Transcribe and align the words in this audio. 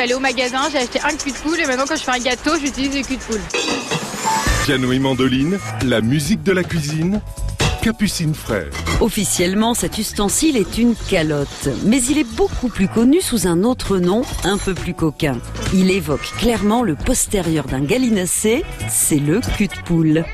suis 0.00 0.04
allée 0.04 0.14
au 0.14 0.20
magasin, 0.20 0.60
j'ai 0.72 0.78
acheté 0.78 0.98
un 1.00 1.14
cul 1.14 1.30
de 1.30 1.36
poule 1.36 1.60
et 1.60 1.66
maintenant 1.66 1.84
quand 1.86 1.96
je 1.96 2.02
fais 2.02 2.12
un 2.12 2.18
gâteau, 2.18 2.52
j'utilise 2.58 2.96
le 2.96 3.02
cul 3.02 3.16
de 3.16 3.22
poule. 3.22 3.40
Piano 4.64 4.92
et 4.92 4.98
mandoline, 4.98 5.58
la 5.84 6.00
musique 6.00 6.42
de 6.42 6.52
la 6.52 6.64
cuisine, 6.64 7.20
Capucine 7.82 8.34
Frère. 8.34 8.70
Officiellement, 9.00 9.74
cet 9.74 9.98
ustensile 9.98 10.56
est 10.56 10.78
une 10.78 10.94
calotte, 10.94 11.68
mais 11.84 12.02
il 12.02 12.16
est 12.16 12.36
beaucoup 12.36 12.68
plus 12.68 12.88
connu 12.88 13.20
sous 13.20 13.46
un 13.46 13.62
autre 13.62 13.98
nom, 13.98 14.22
un 14.44 14.56
peu 14.56 14.72
plus 14.72 14.94
coquin. 14.94 15.38
Il 15.74 15.90
évoque 15.90 16.32
clairement 16.38 16.82
le 16.82 16.94
postérieur 16.94 17.66
d'un 17.66 17.80
gallinacé, 17.80 18.64
c'est 18.88 19.18
le 19.18 19.40
cul 19.40 19.66
de 19.66 19.82
poule. 19.84 20.24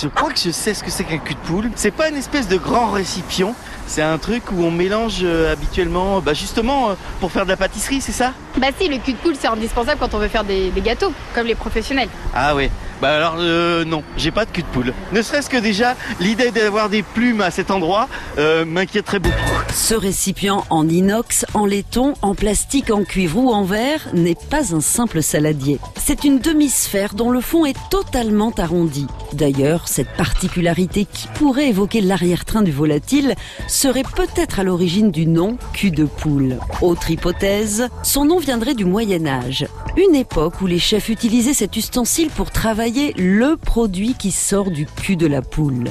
Je 0.00 0.06
crois 0.06 0.30
que 0.30 0.38
je 0.38 0.50
sais 0.50 0.74
ce 0.74 0.84
que 0.84 0.90
c'est 0.90 1.02
qu'un 1.02 1.18
cul 1.18 1.34
de 1.34 1.40
poule. 1.40 1.70
C'est 1.74 1.90
pas 1.90 2.08
une 2.08 2.16
espèce 2.16 2.46
de 2.46 2.56
grand 2.56 2.90
récipient. 2.90 3.54
C'est 3.86 4.02
un 4.02 4.18
truc 4.18 4.44
où 4.52 4.62
on 4.62 4.70
mélange 4.70 5.18
euh, 5.22 5.52
habituellement, 5.52 6.20
bah 6.20 6.34
justement, 6.34 6.90
euh, 6.90 6.94
pour 7.20 7.32
faire 7.32 7.44
de 7.44 7.50
la 7.50 7.56
pâtisserie, 7.56 8.00
c'est 8.00 8.12
ça? 8.12 8.32
Bah 8.58 8.68
si, 8.78 8.88
le 8.88 8.98
cul 8.98 9.14
de 9.14 9.18
poule 9.18 9.34
c'est 9.38 9.48
indispensable 9.48 9.98
quand 9.98 10.14
on 10.14 10.18
veut 10.18 10.28
faire 10.28 10.44
des, 10.44 10.70
des 10.70 10.80
gâteaux, 10.82 11.12
comme 11.34 11.46
les 11.46 11.54
professionnels. 11.54 12.08
Ah 12.32 12.54
ouais. 12.54 12.70
Bah 13.00 13.14
alors 13.14 13.36
euh, 13.38 13.84
non, 13.84 14.02
j'ai 14.16 14.32
pas 14.32 14.44
de 14.44 14.50
cul 14.50 14.62
de 14.62 14.66
poule. 14.66 14.92
Ne 15.12 15.22
serait-ce 15.22 15.48
que 15.48 15.56
déjà 15.56 15.94
l'idée 16.18 16.50
d'avoir 16.50 16.88
des 16.88 17.04
plumes 17.04 17.40
à 17.40 17.52
cet 17.52 17.70
endroit 17.70 18.08
euh, 18.38 18.64
m'inquiéterait 18.64 19.20
beaucoup. 19.20 19.36
Ce 19.72 19.94
récipient 19.94 20.64
en 20.68 20.88
inox, 20.88 21.46
en 21.54 21.64
laiton, 21.64 22.14
en 22.22 22.34
plastique, 22.34 22.90
en 22.90 23.04
cuivre 23.04 23.38
ou 23.38 23.52
en 23.52 23.62
verre 23.62 24.08
n'est 24.14 24.36
pas 24.50 24.74
un 24.74 24.80
simple 24.80 25.22
saladier. 25.22 25.78
C'est 25.96 26.24
une 26.24 26.40
demi-sphère 26.40 27.14
dont 27.14 27.30
le 27.30 27.40
fond 27.40 27.66
est 27.66 27.76
totalement 27.88 28.52
arrondi. 28.58 29.06
D'ailleurs, 29.32 29.86
cette 29.86 30.10
particularité 30.16 31.04
qui 31.04 31.28
pourrait 31.34 31.68
évoquer 31.68 32.00
l'arrière-train 32.00 32.62
du 32.62 32.72
volatile 32.72 33.34
serait 33.68 34.02
peut-être 34.02 34.58
à 34.58 34.64
l'origine 34.64 35.12
du 35.12 35.26
nom 35.26 35.56
cul 35.72 35.92
de 35.92 36.04
poule. 36.04 36.56
Autre 36.82 37.12
hypothèse, 37.12 37.88
son 38.02 38.24
nom 38.24 38.38
viendrait 38.38 38.74
du 38.74 38.84
Moyen 38.84 39.26
Âge, 39.26 39.66
une 39.96 40.16
époque 40.16 40.60
où 40.62 40.66
les 40.66 40.78
chefs 40.80 41.10
utilisaient 41.10 41.54
cet 41.54 41.76
ustensile 41.76 42.30
pour 42.30 42.50
travailler 42.50 42.87
le 42.90 43.56
produit 43.56 44.14
qui 44.14 44.30
sort 44.30 44.70
du 44.70 44.86
cul 44.86 45.16
de 45.16 45.26
la 45.26 45.42
poule. 45.42 45.88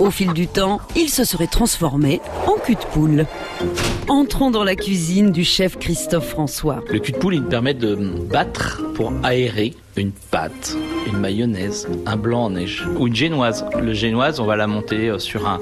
Au 0.00 0.10
fil 0.10 0.32
du 0.32 0.48
temps, 0.48 0.80
il 0.96 1.08
se 1.08 1.24
serait 1.24 1.46
transformé 1.46 2.20
en 2.46 2.58
cul 2.58 2.74
de 2.74 2.84
poule. 2.92 3.26
Entrons 4.08 4.50
dans 4.50 4.64
la 4.64 4.74
cuisine 4.74 5.30
du 5.30 5.44
chef 5.44 5.78
Christophe 5.78 6.28
François. 6.28 6.82
Le 6.90 6.98
cul 6.98 7.12
de 7.12 7.18
poule, 7.18 7.34
il 7.34 7.42
me 7.42 7.48
permet 7.48 7.74
de 7.74 7.94
battre 7.94 8.82
pour 8.94 9.12
aérer 9.22 9.74
une 9.96 10.10
pâte, 10.10 10.76
une 11.06 11.18
mayonnaise, 11.18 11.86
un 12.06 12.16
blanc 12.16 12.44
en 12.46 12.50
neige 12.50 12.84
ou 12.98 13.06
une 13.06 13.14
génoise. 13.14 13.64
Le 13.80 13.92
génoise, 13.92 14.40
on 14.40 14.44
va 14.44 14.56
la 14.56 14.66
monter 14.66 15.08
euh, 15.08 15.18
sur 15.20 15.46
un- 15.48 15.60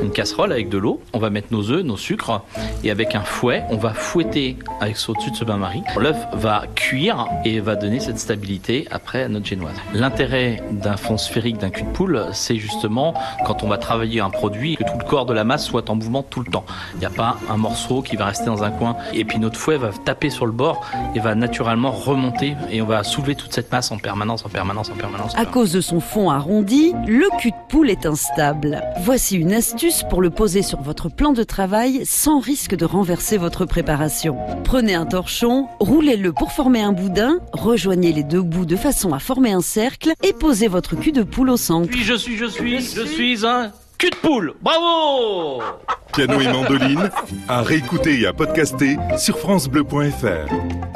une 0.00 0.10
casserole 0.10 0.52
avec 0.52 0.68
de 0.68 0.78
l'eau. 0.78 1.00
On 1.12 1.18
va 1.18 1.30
mettre 1.30 1.48
nos 1.50 1.68
œufs, 1.70 1.82
nos 1.84 1.96
sucres 1.96 2.42
et 2.84 2.90
avec 2.92 3.14
un 3.16 3.22
fouet, 3.22 3.64
on 3.70 3.76
va 3.76 3.92
fouetter 3.92 4.56
avec 4.80 4.96
au-dessus 5.08 5.32
de 5.32 5.36
ce 5.36 5.44
bain-marie. 5.44 5.82
L'œuf 5.98 6.16
va 6.34 6.62
cuire 6.76 7.26
et 7.44 7.58
va 7.60 7.74
donner 7.74 7.98
cette 7.98 8.18
stabilité 8.20 8.86
après 8.92 9.22
à 9.24 9.28
notre 9.28 9.46
génoise. 9.46 9.74
L'intérêt 9.94 10.62
d'un 10.70 10.96
fond 10.96 11.18
sphérique 11.18 11.58
d'un 11.58 11.70
cul 11.70 11.82
de 11.82 11.88
poule, 11.90 12.26
c'est 12.32 12.56
justement 12.56 13.14
quand 13.46 13.64
on 13.64 13.68
va 13.68 13.78
travailler 13.78 14.20
un 14.20 14.30
produit, 14.30 14.76
que 14.76 14.84
tout 14.84 14.98
le 14.98 15.04
corps 15.04 15.26
de 15.26 15.32
la 15.34 15.42
masse 15.44 15.64
soit 15.66 15.90
en 15.90 15.96
mouvement 15.96 16.22
tout 16.22 16.40
le 16.40 16.50
temps. 16.50 16.64
Il 16.94 17.00
n'y 17.00 17.06
a 17.06 17.10
pas 17.10 17.36
un 17.50 17.56
morceau 17.56 18.02
qui 18.02 18.14
va 18.16 18.26
rester 18.26 18.46
dans 18.46 18.62
un 18.62 18.70
coin 18.70 18.96
et 19.12 19.24
puis 19.24 19.38
notre 19.40 19.58
fouet 19.58 19.76
va 19.76 19.90
taper 20.04 20.30
sur 20.30 20.46
le 20.46 20.52
bord 20.52 20.86
et 21.16 21.18
va 21.18 21.34
naturellement 21.34 21.90
remonter 21.90 22.54
et 22.70 22.80
on 22.80 22.86
va 22.86 23.02
soulever 23.02 23.34
toute 23.34 23.52
cette 23.52 23.71
masse 23.72 23.90
en 23.90 23.98
permanence, 23.98 24.44
en 24.44 24.48
permanence, 24.48 24.90
en 24.90 24.94
permanence. 24.94 25.34
en 25.34 25.38
À 25.38 25.46
cause 25.46 25.72
de 25.72 25.80
son 25.80 26.00
fond 26.00 26.30
arrondi, 26.30 26.92
le 27.06 27.26
cul 27.38 27.50
de 27.50 27.56
poule 27.68 27.90
est 27.90 28.06
instable. 28.06 28.82
Voici 29.02 29.36
une 29.36 29.52
astuce 29.52 30.04
pour 30.08 30.20
le 30.20 30.30
poser 30.30 30.62
sur 30.62 30.80
votre 30.82 31.08
plan 31.08 31.32
de 31.32 31.42
travail 31.42 32.02
sans 32.04 32.38
risque 32.38 32.76
de 32.76 32.84
renverser 32.84 33.38
votre 33.38 33.64
préparation. 33.64 34.36
Prenez 34.64 34.94
un 34.94 35.06
torchon, 35.06 35.66
roulez-le 35.80 36.32
pour 36.32 36.52
former 36.52 36.82
un 36.82 36.92
boudin, 36.92 37.38
rejoignez 37.52 38.12
les 38.12 38.24
deux 38.24 38.42
bouts 38.42 38.66
de 38.66 38.76
façon 38.76 39.12
à 39.12 39.18
former 39.18 39.52
un 39.52 39.62
cercle 39.62 40.12
et 40.22 40.32
posez 40.32 40.68
votre 40.68 40.94
cul 40.94 41.12
de 41.12 41.22
poule 41.22 41.50
au 41.50 41.56
centre. 41.56 41.88
Puis 41.88 42.04
je 42.04 42.14
suis, 42.14 42.36
je 42.36 42.46
suis, 42.46 42.80
je 42.80 43.06
suis 43.06 43.46
un 43.46 43.72
cul 43.98 44.10
de 44.10 44.16
poule. 44.16 44.54
Bravo 44.60 45.62
Piano 46.14 46.40
et 46.40 46.48
mandoline, 46.48 47.10
à 47.48 47.62
réécouter 47.62 48.20
et 48.20 48.26
à 48.26 48.34
podcaster 48.34 48.98
sur 49.16 49.38
FranceBleu.fr. 49.38 50.91